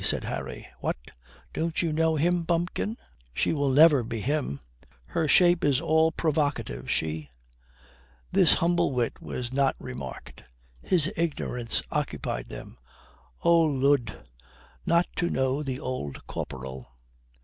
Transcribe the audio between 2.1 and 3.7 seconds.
him, bumpkin?" "She will